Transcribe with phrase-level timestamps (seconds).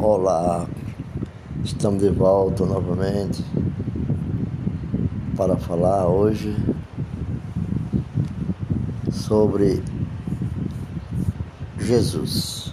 [0.00, 0.64] Olá,
[1.64, 3.44] estamos de volta novamente
[5.36, 6.56] para falar hoje
[9.10, 9.82] sobre
[11.80, 12.72] Jesus.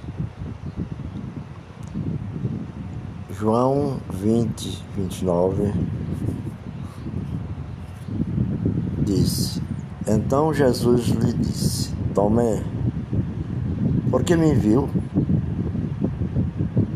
[3.32, 5.74] João 20, 29
[9.00, 9.64] disse:
[10.08, 12.64] Então Jesus lhe disse: Tomé,
[14.12, 14.88] porque me viu?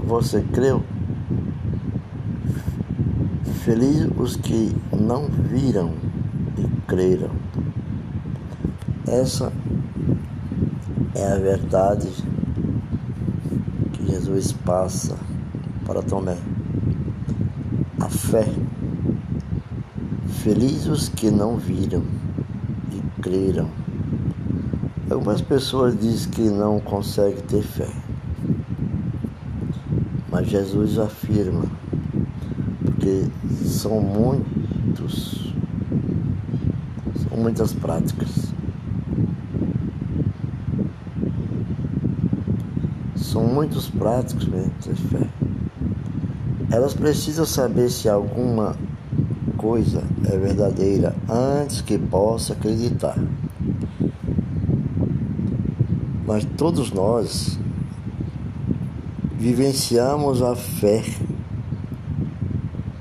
[0.09, 0.81] Você creu?
[3.63, 5.93] Felizes os que não viram
[6.57, 7.29] e creram.
[9.07, 9.53] Essa
[11.13, 12.09] é a verdade
[13.93, 15.15] que Jesus passa
[15.85, 16.37] para Tomé.
[17.99, 18.47] A fé.
[20.41, 22.01] Felizes os que não viram
[22.91, 23.69] e creram.
[25.07, 28.08] Algumas pessoas dizem que não conseguem ter fé.
[30.39, 31.65] Mas Jesus afirma,
[32.81, 33.25] porque
[33.61, 35.53] são muitos,
[37.27, 38.53] são muitas práticas.
[43.17, 45.27] São muitos práticos mesmo ter fé.
[46.71, 48.77] Elas precisam saber se alguma
[49.57, 53.17] coisa é verdadeira antes que possa acreditar.
[56.25, 57.59] Mas todos nós
[59.39, 61.01] vivenciamos a fé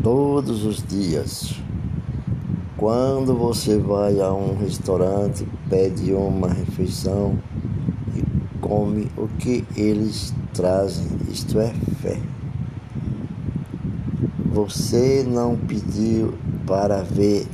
[0.00, 1.56] todos os dias.
[2.76, 7.36] Quando você vai a um restaurante, pede uma refeição
[8.14, 8.22] e
[8.60, 12.20] come o que eles trazem, isto é fé.
[14.52, 17.48] Você não pediu para ver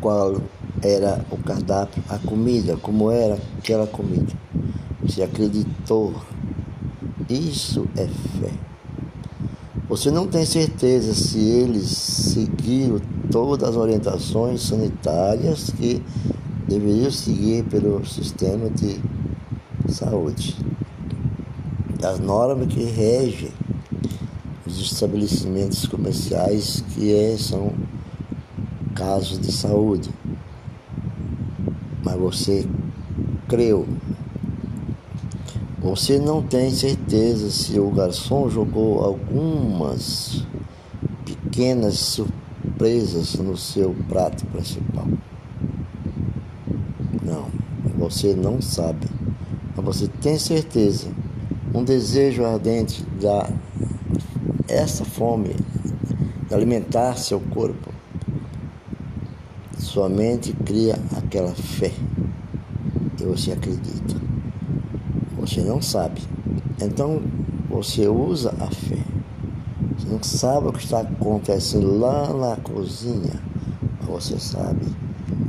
[0.00, 0.40] qual
[0.82, 4.32] era o cardápio, a comida, como era aquela comida.
[5.02, 6.14] Você acreditou
[7.34, 8.52] isso é fé.
[9.88, 13.00] Você não tem certeza se eles seguiram
[13.30, 16.02] todas as orientações sanitárias que
[16.68, 19.00] deveriam seguir pelo sistema de
[19.88, 20.56] saúde.
[22.02, 23.50] As normas que regem
[24.66, 27.72] os estabelecimentos comerciais que é, são
[28.94, 30.10] casos de saúde.
[32.04, 32.66] Mas você
[33.48, 33.86] creu
[35.80, 40.44] você não tem certeza se o garçom jogou algumas
[41.24, 45.06] pequenas surpresas no seu prato principal.
[47.22, 47.46] Não,
[47.96, 49.06] você não sabe.
[49.74, 51.08] Mas você tem certeza.
[51.74, 53.48] Um desejo ardente da
[54.68, 55.56] essa fome
[56.46, 57.90] de alimentar seu corpo.
[59.78, 61.90] Sua mente cria aquela fé
[63.18, 64.29] e você acredita.
[65.40, 66.20] Você não sabe.
[66.82, 67.22] Então
[67.70, 69.02] você usa a fé.
[69.96, 73.40] Você não sabe o que está acontecendo lá na cozinha,
[74.00, 74.84] mas você sabe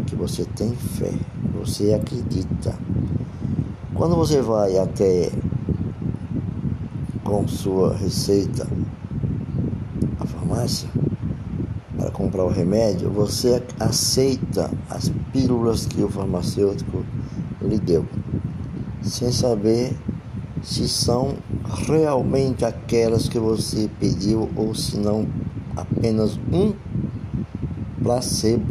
[0.07, 1.11] que você tem fé,
[1.53, 2.73] você acredita.
[3.93, 5.29] Quando você vai até
[7.25, 8.65] com sua receita
[10.21, 10.87] à farmácia
[11.97, 17.03] para comprar o remédio, você aceita as pílulas que o farmacêutico
[17.61, 18.05] lhe deu
[19.01, 19.95] sem saber
[20.63, 21.35] se são
[21.87, 25.27] realmente aquelas que você pediu ou se não
[25.75, 26.73] apenas um
[28.03, 28.65] placebo.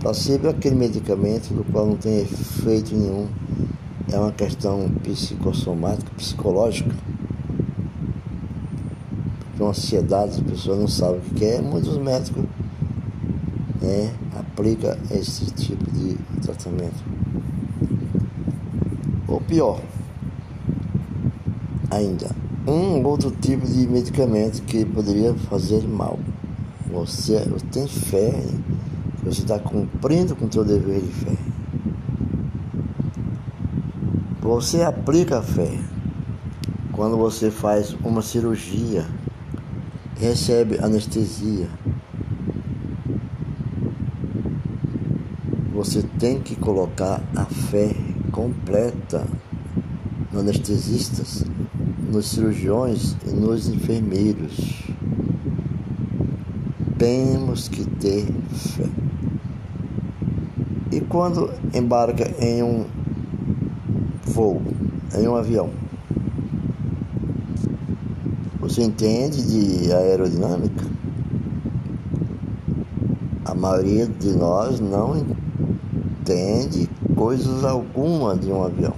[0.00, 3.26] Placebo é aquele medicamento do qual não tem efeito nenhum.
[4.10, 6.94] É uma questão psicossomática, psicológica.
[9.40, 11.60] Porque uma ansiedade, as pessoas não sabem o que é.
[11.60, 12.44] Muitos médicos
[13.82, 17.17] né, aplicam esse tipo de tratamento.
[19.48, 19.80] Pior,
[21.90, 22.28] ainda,
[22.66, 26.18] um outro tipo de medicamento que poderia fazer mal.
[26.92, 27.40] Você
[27.72, 28.44] tem fé,
[29.24, 31.36] você está cumprindo com o seu dever de fé.
[34.42, 35.78] Você aplica a fé
[36.92, 39.06] quando você faz uma cirurgia,
[40.20, 41.70] recebe anestesia.
[45.72, 49.26] Você tem que colocar a fé completa
[50.32, 51.44] nos anestesistas,
[52.08, 54.84] nos cirurgiões e nos enfermeiros.
[56.96, 58.88] Temos que ter fé.
[60.92, 62.86] E quando embarca em um
[64.24, 64.62] voo,
[65.18, 65.70] em um avião,
[68.60, 70.84] você entende de aerodinâmica?
[73.44, 75.16] A maioria de nós não
[76.20, 76.88] entende
[77.18, 78.94] coisas alguma de um avião.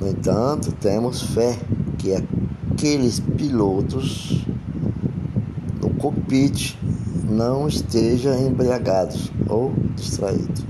[0.00, 1.56] No entanto, temos fé
[1.96, 4.44] que aqueles pilotos
[5.80, 6.76] no cockpit
[7.30, 10.66] não estejam embriagados ou distraídos.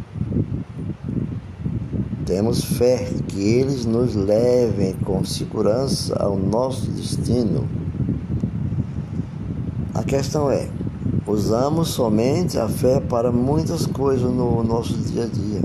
[2.27, 7.67] Temos fé que eles nos levem com segurança ao nosso destino.
[9.95, 10.69] A questão é:
[11.29, 15.63] usamos somente a fé para muitas coisas no nosso dia a dia.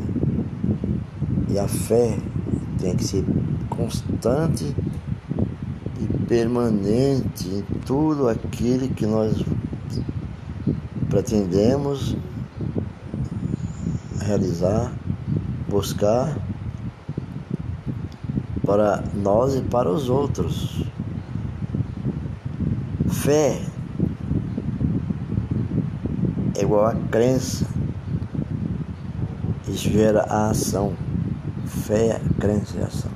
[1.49, 2.17] E a fé
[2.79, 3.23] tem que ser
[3.69, 4.75] constante
[6.01, 9.41] e permanente em tudo aquilo que nós
[11.09, 12.17] pretendemos
[14.19, 14.91] realizar,
[15.69, 16.37] buscar
[18.65, 20.83] para nós e para os outros.
[23.07, 23.72] Fé
[26.63, 27.65] igual a crença.
[29.67, 30.93] Isso gera a ação.
[31.65, 33.11] Fé, crença e ação.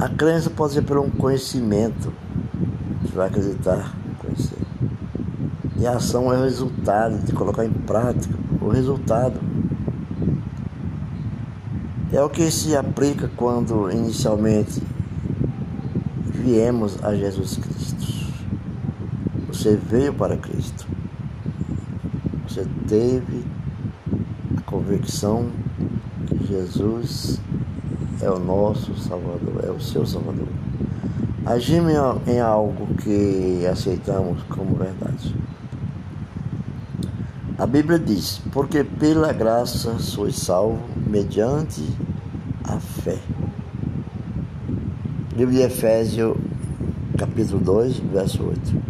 [0.00, 2.12] A crença pode ser por um conhecimento.
[3.02, 4.58] Você vai acreditar, conhecer.
[5.76, 9.40] E a ação é o resultado de colocar em prática o resultado.
[12.12, 14.82] É o que se aplica quando inicialmente
[16.26, 18.09] viemos a Jesus Cristo.
[19.60, 20.86] Você veio para Cristo.
[22.48, 23.44] Você teve
[24.56, 25.50] a convicção
[26.26, 27.38] que Jesus
[28.22, 30.48] é o nosso Salvador, é o seu Salvador.
[31.44, 31.92] Agimos
[32.26, 35.36] em algo que aceitamos como verdade.
[37.58, 41.84] A Bíblia diz: Porque pela graça sois salvo mediante
[42.64, 43.18] a fé.
[45.36, 46.34] Livro de Efésios,
[47.18, 48.89] capítulo 2, verso 8.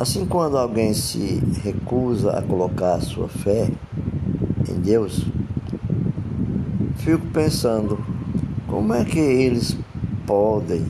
[0.00, 3.70] Assim, quando alguém se recusa a colocar a sua fé
[4.66, 5.26] em Deus,
[6.96, 8.02] fico pensando
[8.66, 9.76] como é que eles
[10.26, 10.86] podem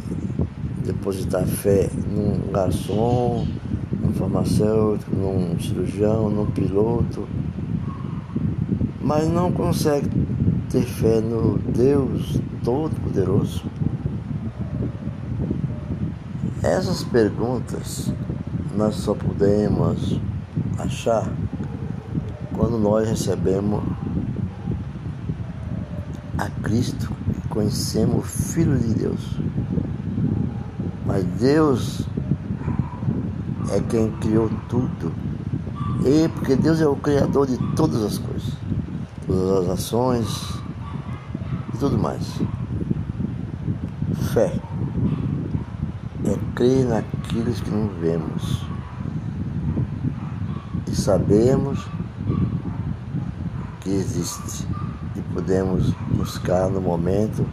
[0.86, 3.48] depositar fé num garçom,
[4.00, 7.26] num farmacêutico, num cirurgião, num piloto,
[9.02, 10.08] mas não consegue
[10.70, 13.64] ter fé no Deus Todo-Poderoso?
[16.62, 18.12] Essas perguntas
[18.80, 20.18] nós só podemos
[20.78, 21.30] achar
[22.56, 23.82] quando nós recebemos
[26.38, 29.38] a Cristo e conhecemos o Filho de Deus.
[31.04, 32.08] Mas Deus
[33.70, 35.12] é quem criou tudo.
[36.02, 38.54] E porque Deus é o criador de todas as coisas,
[39.26, 40.54] todas as ações
[41.74, 42.40] e tudo mais.
[44.32, 44.58] Fé
[46.24, 48.69] é crer naquilo que não vemos
[51.10, 51.84] sabemos
[53.80, 54.64] que existe
[55.16, 57.44] e podemos buscar no momento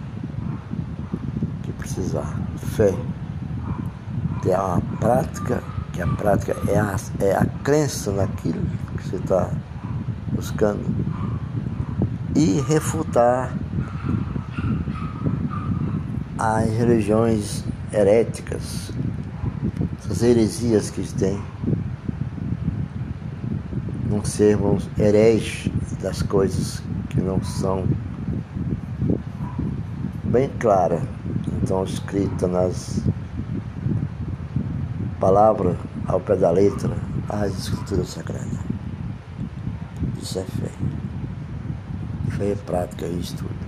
[1.64, 2.40] que precisar.
[2.76, 2.94] Fé,
[4.44, 8.62] que é uma prática que a prática é a, é a crença naquilo
[8.96, 9.50] que você está
[10.34, 10.86] buscando
[12.36, 13.52] e refutar
[16.38, 18.92] as religiões heréticas,
[19.98, 21.42] essas heresias que têm,
[24.24, 25.72] sermos hereges
[26.02, 27.88] das coisas que não são
[30.26, 31.02] bem claras,
[31.62, 33.02] então escritas nas
[35.20, 35.76] palavras
[36.08, 36.96] ao pé da letra
[37.30, 38.60] as escrituras sagradas.
[40.22, 40.72] Isso é fé.
[42.38, 43.67] Fé é prática e estudo.